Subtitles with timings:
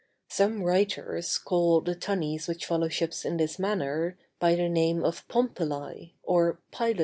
[0.31, 5.27] Some writers call the tunnies which follow ships in this manner, by the name of
[5.27, 6.99] pompili, or pilot fish.